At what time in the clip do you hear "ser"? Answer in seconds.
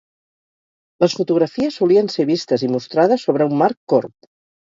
2.15-2.25